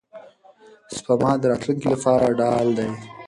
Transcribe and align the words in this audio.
سپما 0.95 1.31
د 1.39 1.43
راتلونکي 1.51 1.87
لپاره 1.93 2.25
ډال 2.39 2.67
دی. 2.77 2.89